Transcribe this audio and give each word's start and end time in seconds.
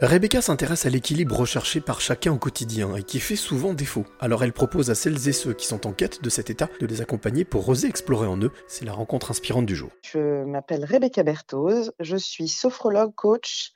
Rebecca 0.00 0.40
s'intéresse 0.40 0.86
à 0.86 0.90
l'équilibre 0.90 1.36
recherché 1.36 1.80
par 1.80 2.00
chacun 2.00 2.32
au 2.32 2.38
quotidien 2.38 2.94
et 2.94 3.02
qui 3.02 3.18
fait 3.18 3.34
souvent 3.34 3.74
défaut. 3.74 4.04
Alors 4.20 4.44
elle 4.44 4.52
propose 4.52 4.90
à 4.90 4.94
celles 4.94 5.28
et 5.28 5.32
ceux 5.32 5.54
qui 5.54 5.66
sont 5.66 5.88
en 5.88 5.92
quête 5.92 6.22
de 6.22 6.30
cet 6.30 6.50
état 6.50 6.68
de 6.78 6.86
les 6.86 7.00
accompagner 7.00 7.44
pour 7.44 7.68
oser 7.68 7.88
explorer 7.88 8.28
en 8.28 8.40
eux. 8.40 8.52
C'est 8.68 8.84
la 8.84 8.92
rencontre 8.92 9.32
inspirante 9.32 9.66
du 9.66 9.74
jour. 9.74 9.90
Je 10.02 10.44
m'appelle 10.44 10.84
Rebecca 10.84 11.24
Berthoz, 11.24 11.90
je 11.98 12.16
suis 12.16 12.46
sophrologue, 12.46 13.12
coach. 13.16 13.72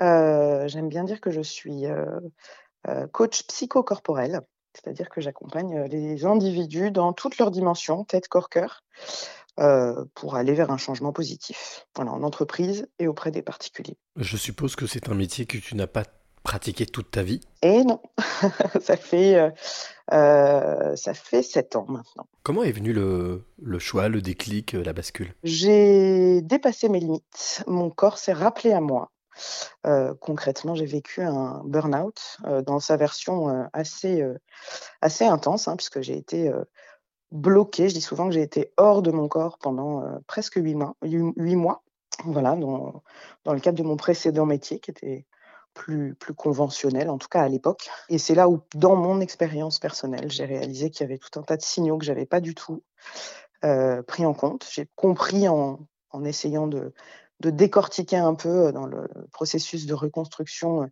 Euh, 0.00 0.66
j'aime 0.66 0.88
bien 0.88 1.04
dire 1.04 1.20
que 1.20 1.30
je 1.30 1.42
suis 1.42 1.86
euh, 1.86 2.06
euh, 2.88 3.06
coach 3.06 3.44
psychocorporel, 3.46 4.40
c'est-à-dire 4.74 5.10
que 5.10 5.20
j'accompagne 5.20 5.84
les 5.84 6.24
individus 6.24 6.90
dans 6.90 7.12
toutes 7.12 7.38
leurs 7.38 7.52
dimensions, 7.52 8.02
tête, 8.02 8.26
corps, 8.26 8.48
cœur. 8.48 8.82
Euh, 9.60 10.06
pour 10.14 10.36
aller 10.36 10.54
vers 10.54 10.70
un 10.70 10.78
changement 10.78 11.12
positif, 11.12 11.86
voilà, 11.94 12.12
en 12.12 12.22
entreprise 12.22 12.88
et 12.98 13.06
auprès 13.06 13.30
des 13.30 13.42
particuliers. 13.42 13.98
Je 14.16 14.38
suppose 14.38 14.76
que 14.76 14.86
c'est 14.86 15.10
un 15.10 15.14
métier 15.14 15.44
que 15.44 15.58
tu 15.58 15.76
n'as 15.76 15.86
pas 15.86 16.04
pratiqué 16.42 16.86
toute 16.86 17.10
ta 17.10 17.22
vie? 17.22 17.40
Et 17.60 17.84
non, 17.84 18.00
ça 18.80 18.96
fait 18.96 19.36
euh, 19.36 19.50
euh, 20.14 20.96
ça 20.96 21.12
fait 21.12 21.42
sept 21.42 21.76
ans 21.76 21.84
maintenant. 21.86 22.26
Comment 22.42 22.62
est 22.62 22.72
venu 22.72 22.94
le, 22.94 23.44
le 23.60 23.78
choix, 23.78 24.08
le 24.08 24.22
déclic, 24.22 24.72
la 24.72 24.94
bascule? 24.94 25.34
J'ai 25.44 26.40
dépassé 26.40 26.88
mes 26.88 27.00
limites. 27.00 27.62
Mon 27.66 27.90
corps 27.90 28.16
s'est 28.16 28.32
rappelé 28.32 28.72
à 28.72 28.80
moi. 28.80 29.12
concrètement, 30.20 30.74
j'ai 30.74 30.86
vécu 30.86 31.20
un 31.20 31.60
burn-out 31.66 32.38
dans 32.64 32.80
sa 32.80 32.96
version 32.96 33.68
assez, 33.74 34.24
assez 35.02 35.26
intense, 35.26 35.68
hein, 35.68 35.76
puisque 35.76 36.00
j'ai 36.00 36.16
été 36.16 36.50
bloqué. 37.32 37.88
Je 37.88 37.94
dis 37.94 38.00
souvent 38.00 38.28
que 38.28 38.34
j'ai 38.34 38.42
été 38.42 38.72
hors 38.76 39.02
de 39.02 39.10
mon 39.10 39.28
corps 39.28 39.58
pendant 39.58 40.02
euh, 40.02 40.18
presque 40.26 40.54
huit 40.56 40.74
mois, 40.74 40.96
huit 41.02 41.56
mois. 41.56 41.82
Voilà, 42.24 42.54
dans, 42.54 43.02
dans, 43.44 43.54
le 43.54 43.60
cadre 43.60 43.78
de 43.78 43.82
mon 43.82 43.96
précédent 43.96 44.46
métier 44.46 44.78
qui 44.78 44.90
était 44.90 45.26
plus, 45.74 46.14
plus 46.14 46.34
conventionnel, 46.34 47.08
en 47.08 47.18
tout 47.18 47.28
cas 47.28 47.40
à 47.40 47.48
l'époque. 47.48 47.88
Et 48.10 48.18
c'est 48.18 48.34
là 48.34 48.48
où, 48.48 48.60
dans 48.74 48.96
mon 48.96 49.20
expérience 49.20 49.78
personnelle, 49.78 50.30
j'ai 50.30 50.44
réalisé 50.44 50.90
qu'il 50.90 51.00
y 51.00 51.10
avait 51.10 51.18
tout 51.18 51.40
un 51.40 51.42
tas 51.42 51.56
de 51.56 51.62
signaux 51.62 51.98
que 51.98 52.04
j'avais 52.04 52.26
pas 52.26 52.40
du 52.40 52.54
tout 52.54 52.82
euh, 53.64 54.02
pris 54.02 54.26
en 54.26 54.34
compte. 54.34 54.68
J'ai 54.70 54.88
compris 54.94 55.48
en, 55.48 55.80
en 56.10 56.24
essayant 56.24 56.66
de, 56.66 56.92
de 57.42 57.50
décortiquer 57.50 58.16
un 58.16 58.34
peu 58.34 58.66
euh, 58.66 58.72
dans 58.72 58.86
le 58.86 59.08
processus 59.32 59.86
de 59.86 59.94
reconstruction 59.94 60.88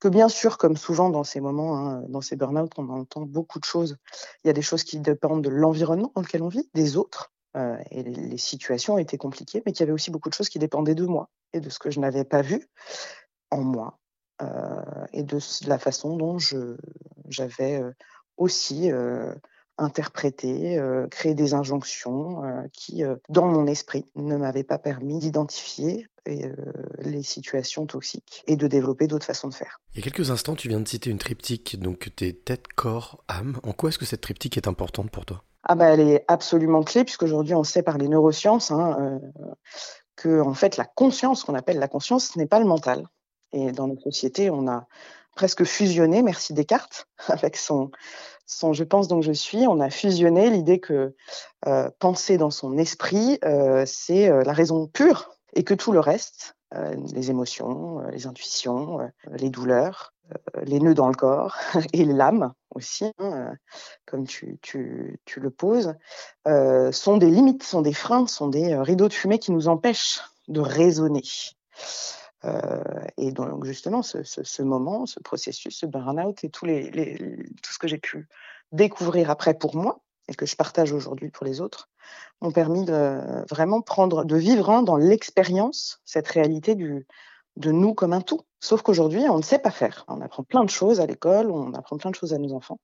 que 0.00 0.08
bien 0.08 0.28
sûr, 0.28 0.58
comme 0.58 0.76
souvent 0.76 1.10
dans 1.10 1.24
ces 1.24 1.40
moments, 1.40 1.76
hein, 1.76 2.02
dans 2.08 2.20
ces 2.20 2.36
burn-out, 2.36 2.72
on 2.78 2.88
entend 2.88 3.22
beaucoup 3.22 3.58
de 3.58 3.64
choses. 3.64 3.96
Il 4.44 4.46
y 4.46 4.50
a 4.50 4.52
des 4.52 4.62
choses 4.62 4.84
qui 4.84 5.00
dépendent 5.00 5.42
de 5.42 5.50
l'environnement 5.50 6.12
dans 6.14 6.22
lequel 6.22 6.42
on 6.42 6.48
vit, 6.48 6.70
des 6.74 6.96
autres, 6.96 7.32
euh, 7.56 7.76
et 7.90 8.02
les, 8.02 8.38
situations 8.38 8.98
étaient 8.98 9.18
compliquées, 9.18 9.62
mais 9.66 9.72
qu'il 9.72 9.80
y 9.80 9.82
avait 9.84 9.92
aussi 9.92 10.10
beaucoup 10.10 10.28
de 10.28 10.34
choses 10.34 10.48
qui 10.48 10.58
dépendaient 10.58 10.94
de 10.94 11.06
moi 11.06 11.28
et 11.52 11.60
de 11.60 11.68
ce 11.70 11.78
que 11.78 11.90
je 11.90 11.98
n'avais 11.98 12.24
pas 12.24 12.42
vu 12.42 12.68
en 13.50 13.62
moi 13.62 13.98
euh, 14.42 15.06
et 15.12 15.24
de 15.24 15.38
la 15.66 15.78
façon 15.78 16.16
dont 16.16 16.38
j'avais 17.28 17.82
euh, 17.82 17.90
aussi 18.36 18.90
interprété, 19.78 20.78
euh, 20.78 21.06
créé 21.08 21.34
des 21.34 21.54
injonctions 21.54 22.44
euh, 22.44 22.62
qui, 22.72 23.04
euh, 23.04 23.16
dans 23.28 23.46
mon 23.46 23.66
esprit, 23.66 24.04
ne 24.16 24.36
m'avaient 24.36 24.64
pas 24.64 24.78
permis 24.78 25.18
d'identifier 25.18 26.08
les 26.98 27.22
situations 27.22 27.86
toxiques 27.86 28.44
et 28.46 28.56
de 28.56 28.66
développer 28.66 29.06
d'autres 29.06 29.24
façons 29.24 29.48
de 29.48 29.54
faire. 29.54 29.80
Il 29.94 30.00
y 30.00 30.02
a 30.02 30.04
quelques 30.04 30.30
instants, 30.30 30.56
tu 30.56 30.68
viens 30.68 30.80
de 30.80 30.86
citer 30.86 31.08
une 31.08 31.16
triptyque, 31.16 31.80
donc 31.80 32.14
tes 32.16 32.34
tête, 32.34 32.68
corps, 32.68 33.24
âme. 33.28 33.58
En 33.62 33.72
quoi 33.72 33.88
est-ce 33.88 33.98
que 33.98 34.04
cette 34.04 34.20
triptyque 34.20 34.58
est 34.58 34.68
importante 34.68 35.10
pour 35.10 35.24
toi? 35.24 35.42
Ah 35.62 35.74
bah, 35.74 35.86
Elle 35.86 36.00
est 36.00 36.26
absolument 36.28 36.82
clé, 36.82 37.04
puisqu'aujourd'hui 37.04 37.54
on 37.54 37.64
sait 37.64 37.82
par 37.82 37.96
les 37.96 38.08
neurosciences 38.08 38.70
hein, 38.70 39.20
que 40.16 40.42
en 40.42 40.52
fait, 40.52 40.76
la 40.76 40.84
conscience, 40.84 41.44
qu'on 41.44 41.54
appelle 41.54 41.78
la 41.78 41.88
conscience, 41.88 42.32
ce 42.34 42.38
n'est 42.38 42.46
pas 42.46 42.58
le 42.58 42.66
mental. 42.66 43.06
Et 43.52 43.72
dans 43.72 43.86
notre 43.86 44.02
société, 44.02 44.50
on 44.50 44.68
a 44.68 44.86
presque 45.34 45.64
fusionné, 45.64 46.22
merci 46.22 46.52
Descartes, 46.52 47.08
avec 47.28 47.56
son, 47.56 47.90
son 48.48 48.72
je 48.72 48.82
pense 48.82 49.06
donc 49.08 49.22
je 49.22 49.32
suis, 49.32 49.66
on 49.68 49.78
a 49.78 49.90
fusionné 49.90 50.50
l'idée 50.50 50.80
que 50.80 51.14
euh, 51.66 51.90
penser 51.98 52.38
dans 52.38 52.50
son 52.50 52.78
esprit, 52.78 53.38
euh, 53.44 53.84
c'est 53.86 54.28
euh, 54.28 54.42
la 54.42 54.52
raison 54.52 54.86
pure 54.88 55.30
et 55.54 55.64
que 55.64 55.74
tout 55.74 55.92
le 55.92 56.00
reste, 56.00 56.56
les 57.14 57.30
émotions, 57.30 58.00
les 58.10 58.26
intuitions, 58.26 58.98
les 59.30 59.48
douleurs, 59.48 60.12
les 60.62 60.80
nœuds 60.80 60.92
dans 60.92 61.08
le 61.08 61.14
corps 61.14 61.56
et 61.94 62.04
l'âme 62.04 62.52
aussi, 62.74 63.10
hein, 63.18 63.54
comme 64.04 64.26
tu, 64.26 64.58
le 65.36 65.50
poses, 65.50 65.94
sont 66.44 67.16
des 67.16 67.30
limites, 67.30 67.62
sont 67.62 67.80
des 67.80 67.94
freins, 67.94 68.26
sont 68.26 68.48
des 68.48 68.76
rideaux 68.76 69.08
de 69.08 69.14
fumée 69.14 69.38
qui 69.38 69.50
nous 69.50 69.68
empêchent 69.68 70.20
de 70.48 70.60
raisonner. 70.60 71.22
Euh, 72.44 72.82
et 73.16 73.32
donc 73.32 73.64
justement, 73.64 74.02
ce, 74.02 74.62
moment, 74.62 75.06
ce 75.06 75.20
processus, 75.20 75.78
ce 75.78 75.86
burn-out 75.86 76.44
et 76.44 76.50
tout 76.50 76.66
ce 76.66 77.78
que 77.78 77.88
j'ai 77.88 77.98
pu 77.98 78.28
découvrir 78.72 79.30
après 79.30 79.54
pour 79.54 79.74
moi 79.76 80.00
et 80.28 80.34
que 80.34 80.46
je 80.46 80.56
partage 80.56 80.92
aujourd'hui 80.92 81.30
pour 81.30 81.46
les 81.46 81.60
autres, 81.60 81.88
m'ont 82.40 82.52
permis 82.52 82.84
de 82.84 83.44
vraiment 83.48 83.80
de 83.80 84.36
vivre 84.36 84.70
hein, 84.70 84.82
dans 84.82 84.96
l'expérience 84.96 86.00
cette 86.04 86.28
réalité 86.28 86.74
de 86.74 87.72
nous 87.72 87.94
comme 87.94 88.12
un 88.12 88.20
tout. 88.20 88.42
Sauf 88.60 88.82
qu'aujourd'hui, 88.82 89.22
on 89.28 89.38
ne 89.38 89.42
sait 89.42 89.58
pas 89.58 89.70
faire. 89.70 90.04
On 90.08 90.20
apprend 90.20 90.42
plein 90.42 90.64
de 90.64 90.70
choses 90.70 91.00
à 91.00 91.06
l'école, 91.06 91.50
on 91.50 91.72
apprend 91.74 91.96
plein 91.96 92.10
de 92.10 92.14
choses 92.14 92.34
à 92.34 92.38
nos 92.38 92.52
enfants, 92.52 92.78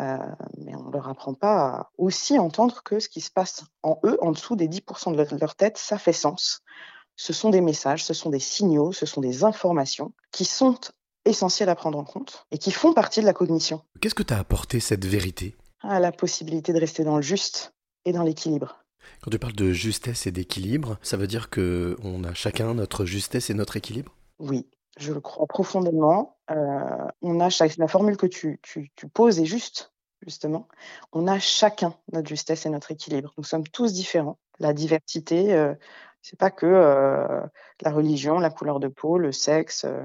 euh, 0.00 0.18
mais 0.58 0.76
on 0.76 0.84
ne 0.84 0.92
leur 0.92 1.08
apprend 1.08 1.34
pas 1.34 1.66
à 1.66 1.90
aussi 1.96 2.38
entendre 2.38 2.82
que 2.84 3.00
ce 3.00 3.08
qui 3.08 3.20
se 3.20 3.30
passe 3.30 3.64
en 3.82 3.98
eux, 4.04 4.18
en 4.20 4.32
dessous 4.32 4.54
des 4.54 4.68
10% 4.68 5.12
de 5.12 5.40
leur 5.40 5.56
tête, 5.56 5.78
ça 5.78 5.96
fait 5.96 6.12
sens 6.12 6.62
ce 7.20 7.34
sont 7.34 7.50
des 7.50 7.60
messages, 7.60 8.02
ce 8.02 8.14
sont 8.14 8.30
des 8.30 8.40
signaux, 8.40 8.92
ce 8.92 9.04
sont 9.04 9.20
des 9.20 9.44
informations 9.44 10.14
qui 10.32 10.46
sont 10.46 10.78
essentielles 11.26 11.68
à 11.68 11.74
prendre 11.74 11.98
en 11.98 12.04
compte 12.04 12.46
et 12.50 12.56
qui 12.56 12.70
font 12.70 12.94
partie 12.94 13.20
de 13.20 13.26
la 13.26 13.34
cognition. 13.34 13.82
Qu'est-ce 14.00 14.14
que 14.14 14.22
t'a 14.22 14.38
apporté 14.38 14.80
cette 14.80 15.04
vérité? 15.04 15.54
Ah, 15.82 16.00
La 16.00 16.12
possibilité 16.12 16.72
de 16.72 16.80
rester 16.80 17.04
dans 17.04 17.16
le 17.16 17.22
juste 17.22 17.74
et 18.06 18.14
dans 18.14 18.22
l'équilibre. 18.22 18.86
Quand 19.20 19.30
tu 19.30 19.38
parles 19.38 19.52
de 19.52 19.70
justesse 19.70 20.26
et 20.26 20.30
d'équilibre, 20.30 20.96
ça 21.02 21.18
veut 21.18 21.26
dire 21.26 21.50
que 21.50 21.98
on 22.02 22.24
a 22.24 22.32
chacun 22.32 22.72
notre 22.72 23.04
justesse 23.04 23.50
et 23.50 23.54
notre 23.54 23.76
équilibre? 23.76 24.16
Oui, 24.38 24.66
je 24.98 25.12
le 25.12 25.20
crois 25.20 25.46
profondément. 25.46 26.38
Euh, 26.50 27.06
on 27.20 27.38
a 27.38 27.50
chaque... 27.50 27.76
La 27.76 27.86
formule 27.86 28.16
que 28.16 28.26
tu, 28.26 28.60
tu, 28.62 28.90
tu, 28.96 29.08
poses 29.08 29.38
est 29.40 29.44
juste, 29.44 29.92
justement. 30.22 30.68
On 31.12 31.26
a 31.26 31.38
chacun 31.38 31.94
notre 32.14 32.28
justesse 32.30 32.64
et 32.64 32.70
notre 32.70 32.92
équilibre. 32.92 33.34
Nous 33.36 33.44
sommes 33.44 33.68
tous 33.68 33.92
différents. 33.92 34.38
La 34.58 34.72
diversité, 34.72 35.52
euh, 35.52 35.74
c'est 36.22 36.38
pas 36.38 36.50
que 36.50 36.66
euh, 36.66 37.40
la 37.80 37.90
religion, 37.90 38.38
la 38.38 38.50
couleur 38.50 38.80
de 38.80 38.88
peau, 38.88 39.18
le 39.18 39.32
sexe, 39.32 39.84
euh, 39.84 40.02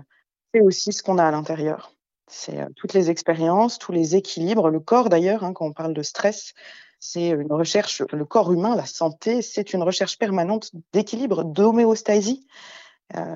c'est 0.53 0.61
aussi 0.61 0.93
ce 0.93 1.03
qu'on 1.03 1.17
a 1.17 1.25
à 1.25 1.31
l'intérieur. 1.31 1.91
C'est 2.27 2.59
euh, 2.59 2.67
toutes 2.75 2.93
les 2.93 3.09
expériences, 3.09 3.77
tous 3.77 3.91
les 3.91 4.15
équilibres, 4.15 4.69
le 4.69 4.79
corps 4.79 5.09
d'ailleurs, 5.09 5.43
hein, 5.43 5.53
quand 5.53 5.65
on 5.65 5.73
parle 5.73 5.93
de 5.93 6.01
stress, 6.01 6.53
c'est 6.99 7.29
une 7.29 7.51
recherche, 7.51 8.01
le 8.11 8.25
corps 8.25 8.51
humain, 8.51 8.75
la 8.75 8.85
santé, 8.85 9.41
c'est 9.41 9.73
une 9.73 9.83
recherche 9.83 10.17
permanente 10.17 10.71
d'équilibre, 10.93 11.43
d'homéostasie. 11.43 12.47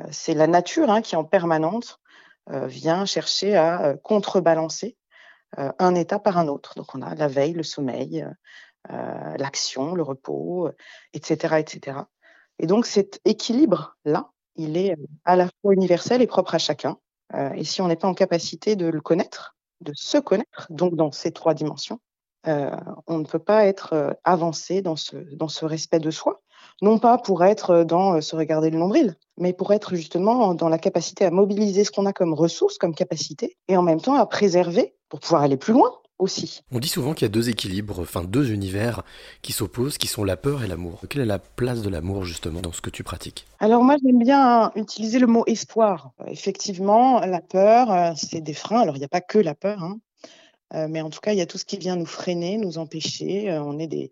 C'est 0.10 0.34
la 0.34 0.48
nature 0.48 0.90
hein, 0.90 1.02
qui 1.04 1.16
en 1.16 1.24
permanente 1.24 2.00
vient 2.48 3.06
chercher 3.06 3.56
à 3.56 3.96
contrebalancer 4.02 4.98
un 5.56 5.94
état 5.94 6.18
par 6.18 6.40
un 6.40 6.48
autre. 6.48 6.74
Donc 6.76 6.96
on 6.96 7.04
a 7.04 7.14
la 7.14 7.28
veille, 7.28 7.54
le 7.54 7.62
sommeil, 7.62 8.26
l'action, 8.88 9.94
le 9.94 10.02
repos, 10.02 10.72
etc., 11.14 11.58
etc. 11.60 12.00
Et 12.60 12.68
donc 12.68 12.86
cet 12.86 13.20
équilibre-là, 13.26 14.32
il 14.56 14.78
est 14.78 14.96
à 15.26 15.36
la 15.36 15.48
fois 15.62 15.74
universel 15.74 16.22
et 16.22 16.28
propre 16.28 16.56
à 16.56 16.58
chacun. 16.58 16.98
Euh, 17.34 17.52
et 17.54 17.64
si 17.64 17.82
on 17.82 17.88
n'est 17.88 17.96
pas 17.96 18.08
en 18.08 18.14
capacité 18.14 18.76
de 18.76 18.88
le 18.88 19.02
connaître, 19.02 19.56
de 19.82 19.94
se 19.96 20.18
connaître, 20.18 20.68
donc 20.70 20.96
dans 20.96 21.12
ces 21.12 21.32
trois 21.32 21.54
dimensions, 21.54 22.00
euh, 22.48 22.72
on 23.08 23.20
ne 23.20 23.26
peut 23.26 23.40
pas 23.40 23.66
être 23.66 23.94
euh, 23.94 24.12
avancé 24.24 24.82
dans 24.82 24.96
ce, 24.96 25.18
dans 25.36 25.48
ce 25.48 25.66
respect 25.66 26.00
de 26.00 26.12
soi. 26.12 26.42
Non 26.82 27.00
pas 27.00 27.18
pour 27.18 27.44
être 27.44 27.84
dans 27.84 28.22
se 28.22 28.36
regarder 28.36 28.70
le 28.70 28.78
nombril, 28.78 29.16
mais 29.38 29.54
pour 29.54 29.72
être 29.74 29.96
justement 29.96 30.54
dans 30.54 30.70
la 30.70 30.78
capacité 30.78 31.26
à 31.26 31.32
mobiliser 31.32 31.84
ce 31.84 31.92
qu'on 31.92 32.06
a 32.06 32.14
comme 32.14 32.34
ressources, 32.34 32.78
comme 32.78 32.96
capacité, 32.96 33.58
et 33.68 33.78
en 33.78 33.82
même 33.82 34.02
temps 34.02 34.16
à 34.16 34.26
préserver 34.26 34.96
pour 35.10 35.20
pouvoir 35.20 35.42
aller 35.42 35.58
plus 35.58 35.74
loin, 35.74 35.99
aussi. 36.20 36.62
On 36.72 36.80
dit 36.80 36.90
souvent 36.90 37.14
qu'il 37.14 37.26
y 37.26 37.26
a 37.26 37.30
deux 37.30 37.50
équilibres, 37.50 38.00
enfin 38.00 38.24
deux 38.24 38.52
univers 38.52 39.04
qui 39.42 39.54
s'opposent, 39.54 39.98
qui 39.98 40.08
sont 40.08 40.24
la 40.24 40.38
peur 40.38 40.64
et 40.64 40.68
l'amour. 40.68 41.02
Quelle 41.10 41.22
est 41.22 41.26
la 41.26 41.40
place 41.40 41.82
de 41.82 41.90
l'amour 41.90 42.26
justement 42.26 42.62
dans 42.62 42.74
ce 42.74 42.82
que 42.82 42.90
tu 42.90 43.04
pratiques? 43.04 43.48
Alors 43.60 43.84
moi 43.84 43.96
j'aime 44.04 44.20
bien 44.20 44.72
utiliser 44.76 45.18
le 45.18 45.28
mot 45.28 45.44
espoir. 45.48 46.12
Effectivement, 46.28 47.22
la 47.22 47.42
peur, 47.42 47.92
euh, 47.92 48.12
c'est 48.16 48.42
des 48.42 48.54
freins. 48.54 48.82
Alors 48.82 48.96
il 48.96 49.00
n'y 49.00 49.06
a 49.06 49.10
pas 49.10 49.22
que 49.22 49.40
la 49.40 49.56
peur, 49.56 49.84
hein. 49.84 50.00
euh, 50.76 50.88
mais 50.90 51.02
en 51.02 51.10
tout 51.10 51.22
cas 51.22 51.32
il 51.32 51.38
y 51.38 51.42
a 51.42 51.46
tout 51.46 51.58
ce 51.58 51.66
qui 51.66 51.78
vient 51.78 51.96
nous 51.96 52.06
freiner, 52.06 52.58
nous 52.58 52.78
empêcher. 52.78 53.50
Euh, 53.50 53.64
on 53.64 53.80
est 53.80 53.88
des, 53.88 54.12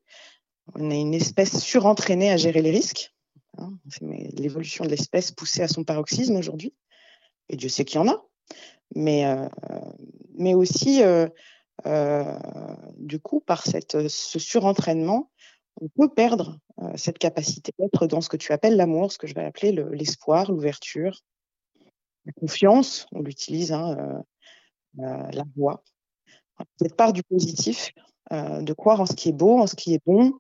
on 0.76 0.90
est 0.90 1.02
une 1.02 1.14
espèce 1.14 1.60
surentraînée 1.60 2.32
à 2.32 2.38
gérer 2.38 2.62
les 2.62 2.72
risques. 2.72 3.14
Hein. 3.58 3.74
L'évolution 4.02 4.86
de 4.86 4.90
l'espèce 4.90 5.32
poussée 5.32 5.62
à 5.62 5.68
son 5.68 5.84
paroxysme 5.84 6.36
aujourd'hui, 6.36 6.74
et 7.50 7.58
Dieu 7.58 7.70
sait 7.70 7.86
qu'il 7.86 8.00
y 8.00 8.04
en 8.04 8.08
a. 8.08 8.24
Mais, 8.96 9.26
mais 10.38 10.54
aussi 10.54 11.04
euh, 11.04 11.28
du 11.86 13.20
coup, 13.20 13.40
par 13.40 13.64
ce 13.66 14.40
surentraînement, 14.40 15.30
on 15.82 15.88
peut 15.90 16.10
perdre 16.10 16.58
euh, 16.82 16.92
cette 16.96 17.20
capacité 17.20 17.72
d'être 17.78 18.08
dans 18.08 18.22
ce 18.22 18.30
que 18.30 18.38
tu 18.38 18.52
appelles 18.52 18.78
l'amour, 18.78 19.12
ce 19.12 19.18
que 19.18 19.28
je 19.28 19.36
vais 19.36 19.46
appeler 19.46 19.72
l'espoir, 19.92 20.52
l'ouverture, 20.52 21.22
la 22.26 22.32
confiance, 22.34 23.06
on 23.12 23.22
l'utilise, 23.22 23.72
hein, 23.72 24.24
la 24.98 25.44
voix. 25.56 25.84
Cette 26.82 26.96
part 26.96 27.14
du 27.14 27.24
positif, 27.24 27.94
de 28.32 28.74
croire 28.74 29.00
en 29.00 29.06
ce 29.06 29.14
qui 29.14 29.30
est 29.30 29.34
beau, 29.34 29.60
en 29.60 29.68
ce 29.68 29.76
qui 29.76 29.94
est 29.94 30.02
bon, 30.06 30.34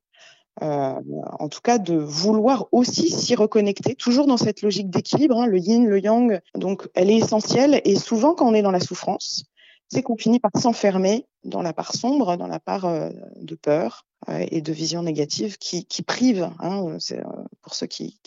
en 0.59 1.49
tout 1.49 1.61
cas 1.61 1.77
de 1.77 1.95
vouloir 1.95 2.67
aussi 2.71 3.09
s'y 3.09 3.35
reconnecter, 3.35 3.95
toujours 3.95 4.27
dans 4.27 4.37
cette 4.37 4.63
logique 4.63 4.89
d'équilibre, 4.89 5.39
hein, 5.39 5.45
le 5.45 5.59
yin, 5.59 5.87
le 5.87 5.99
yang. 5.99 6.41
Donc, 6.55 6.89
elle 6.93 7.09
est 7.09 7.17
essentielle. 7.17 7.81
Et 7.85 7.95
souvent, 7.95 8.33
quand 8.33 8.49
on 8.49 8.53
est 8.53 8.63
dans 8.63 8.71
la 8.71 8.79
souffrance, 8.79 9.45
c'est 9.89 10.03
qu'on 10.03 10.17
finit 10.17 10.39
par 10.39 10.51
s'enfermer 10.57 11.25
dans 11.43 11.61
la 11.61 11.73
part 11.73 11.93
sombre, 11.93 12.37
dans 12.37 12.47
la 12.47 12.59
part 12.59 13.11
de 13.35 13.55
peur 13.55 14.05
et 14.27 14.61
de 14.61 14.73
vision 14.73 15.01
négative 15.01 15.57
qui, 15.57 15.85
qui 15.85 16.01
prive. 16.01 16.49
Hein, 16.59 16.97
pour 17.61 17.73
ceux 17.73 17.87
qui, 17.87 18.19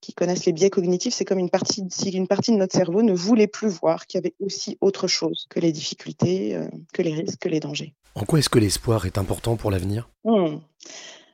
qui, 0.00 0.12
connaissent 0.12 0.44
les 0.44 0.52
biais 0.52 0.68
cognitifs, 0.68 1.14
c'est 1.14 1.24
comme 1.24 1.38
une 1.38 1.48
partie, 1.48 1.84
si 1.90 2.10
une 2.10 2.26
partie 2.26 2.52
de 2.52 2.56
notre 2.56 2.76
cerveau 2.76 3.02
ne 3.02 3.14
voulait 3.14 3.46
plus 3.46 3.68
voir 3.68 4.06
qu'il 4.06 4.18
y 4.18 4.22
avait 4.22 4.34
aussi 4.40 4.76
autre 4.80 5.06
chose 5.06 5.46
que 5.48 5.60
les 5.60 5.72
difficultés, 5.72 6.58
que 6.92 7.02
les 7.02 7.14
risques, 7.14 7.38
que 7.38 7.48
les 7.48 7.60
dangers. 7.60 7.94
En 8.14 8.24
quoi 8.24 8.38
est-ce 8.38 8.50
que 8.50 8.58
l'espoir 8.58 9.06
est 9.06 9.16
important 9.16 9.56
pour 9.56 9.70
l'avenir? 9.70 10.10
Mmh. 10.24 10.58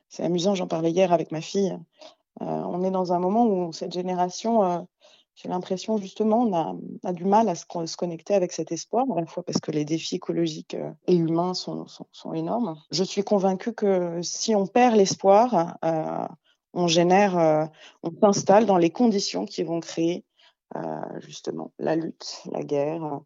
C'est 0.07 0.23
amusant, 0.23 0.55
j'en 0.55 0.67
parlais 0.67 0.91
hier 0.91 1.13
avec 1.13 1.31
ma 1.31 1.41
fille. 1.41 1.77
Euh, 2.41 2.45
on 2.45 2.83
est 2.83 2.91
dans 2.91 3.13
un 3.13 3.19
moment 3.19 3.45
où 3.45 3.73
cette 3.73 3.93
génération, 3.93 4.63
euh, 4.63 4.79
j'ai 5.41 5.49
l'impression 5.49 5.97
justement, 5.97 6.41
on 6.41 6.53
a, 7.07 7.13
du 7.13 7.23
mal 7.23 7.47
à 7.47 7.55
se, 7.55 7.65
connecter 7.95 8.33
avec 8.33 8.51
cet 8.51 8.71
espoir, 8.71 9.05
à 9.15 9.21
la 9.21 9.25
fois 9.25 9.43
parce 9.43 9.59
que 9.59 9.71
les 9.71 9.85
défis 9.85 10.15
écologiques 10.15 10.75
euh, 10.75 10.91
et 11.07 11.15
humains 11.15 11.53
sont, 11.53 11.85
énormes. 12.33 12.77
Je 12.91 13.03
suis 13.03 13.23
convaincue 13.23 13.73
que 13.73 14.21
si 14.21 14.53
on 14.53 14.67
perd 14.67 14.95
l'espoir, 14.95 15.77
on 16.73 16.87
génère, 16.87 17.69
on 18.03 18.11
s'installe 18.21 18.65
dans 18.65 18.77
les 18.77 18.89
conditions 18.89 19.45
qui 19.45 19.63
vont 19.63 19.79
créer 19.79 20.25
justement 21.19 21.71
la 21.79 21.95
lutte, 21.95 22.43
la 22.51 22.63
guerre 22.63 23.21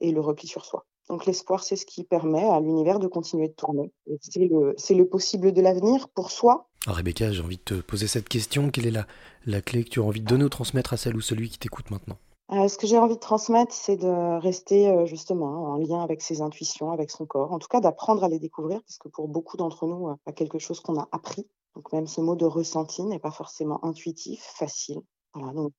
et 0.00 0.12
le 0.12 0.20
repli 0.20 0.46
sur 0.46 0.64
soi. 0.64 0.84
Donc 1.08 1.24
l'espoir, 1.26 1.62
c'est 1.62 1.76
ce 1.76 1.86
qui 1.86 2.04
permet 2.04 2.44
à 2.44 2.60
l'univers 2.60 2.98
de 2.98 3.06
continuer 3.06 3.48
de 3.48 3.52
tourner. 3.52 3.92
C'est 4.20 4.94
le, 4.94 5.04
possible 5.04 5.52
de 5.52 5.62
l'avenir 5.62 6.08
pour 6.08 6.30
soi. 6.30 6.68
Alors 6.86 6.98
Rebecca, 6.98 7.32
j'ai 7.32 7.42
envie 7.42 7.56
de 7.56 7.62
te 7.62 7.74
poser 7.74 8.06
cette 8.06 8.28
question. 8.28 8.70
Quelle 8.70 8.86
est 8.86 9.06
la, 9.44 9.60
clé 9.60 9.82
que 9.82 9.88
tu 9.88 9.98
as 9.98 10.04
envie 10.04 10.20
de 10.20 10.26
donner 10.26 10.44
ou 10.44 10.48
transmettre 10.48 10.92
à 10.92 10.96
celle 10.96 11.16
ou 11.16 11.20
celui 11.20 11.48
qui 11.50 11.58
t'écoute 11.58 11.90
maintenant? 11.90 12.16
Euh, 12.52 12.68
ce 12.68 12.78
que 12.78 12.86
j'ai 12.86 12.96
envie 12.96 13.16
de 13.16 13.20
transmettre, 13.20 13.74
c'est 13.74 13.96
de 13.96 14.38
rester 14.38 14.88
euh, 14.88 15.04
justement 15.04 15.72
en 15.72 15.76
lien 15.78 16.00
avec 16.00 16.22
ses 16.22 16.42
intuitions, 16.42 16.92
avec 16.92 17.10
son 17.10 17.26
corps, 17.26 17.52
en 17.52 17.58
tout 17.58 17.66
cas 17.66 17.80
d'apprendre 17.80 18.22
à 18.22 18.28
les 18.28 18.38
découvrir, 18.38 18.80
parce 18.82 18.98
que 18.98 19.08
pour 19.08 19.26
beaucoup 19.26 19.56
d'entre 19.56 19.84
nous, 19.88 20.14
c'est 20.24 20.30
euh, 20.30 20.34
quelque 20.34 20.60
chose 20.60 20.78
qu'on 20.78 20.96
a 20.96 21.08
appris. 21.10 21.48
Donc 21.74 21.92
même 21.92 22.06
ce 22.06 22.20
mot 22.20 22.36
de 22.36 22.46
ressenti 22.46 23.02
n'est 23.02 23.18
pas 23.18 23.32
forcément 23.32 23.84
intuitif, 23.84 24.40
facile. 24.54 25.00
Voilà, 25.34 25.52
donc 25.54 25.72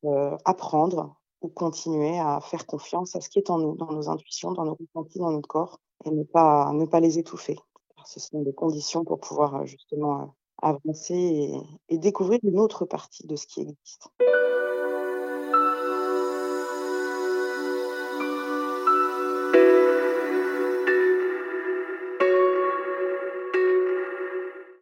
apprendre, 0.46 1.16
ou 1.42 1.48
continuer 1.48 2.20
à 2.20 2.40
faire 2.42 2.68
confiance 2.68 3.16
à 3.16 3.22
ce 3.22 3.30
qui 3.30 3.40
est 3.40 3.50
en 3.50 3.58
nous, 3.58 3.76
dans 3.76 3.92
nos 3.92 4.10
intuitions, 4.10 4.52
dans 4.52 4.66
nos 4.66 4.76
ressentis, 4.76 5.18
dans 5.18 5.32
notre 5.32 5.48
corps, 5.48 5.80
et 6.06 6.12
ne 6.12 6.24
pas, 6.24 6.72
ne 6.74 6.86
pas 6.86 7.00
les 7.00 7.18
étouffer. 7.18 7.58
ce 8.06 8.20
sont 8.20 8.42
des 8.42 8.54
conditions 8.54 9.04
pour 9.04 9.20
pouvoir 9.20 9.66
justement 9.66 10.36
avancer 10.62 11.52
et, 11.90 11.98
découvrir 11.98 12.40
une 12.44 12.60
autre 12.60 12.86
partie 12.86 13.26
de 13.28 13.36
ce 13.36 13.48
qui 13.48 13.62
existe. 13.62 14.10